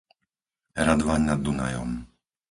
[0.87, 1.91] Radvaň nad Dunajom